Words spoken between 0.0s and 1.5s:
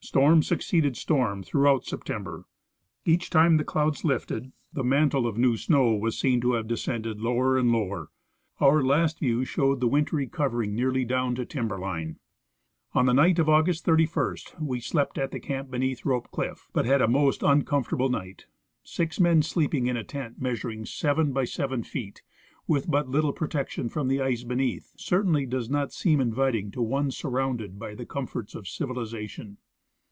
Storm succeeded storm